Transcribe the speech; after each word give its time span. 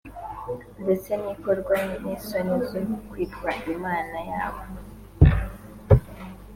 ndetse 0.83 1.09
ntikorwa 1.19 1.75
n’isoni 2.01 2.55
zo 2.69 2.79
kwitwa 3.09 3.49
Imana 3.75 4.17
yabo 4.29 4.63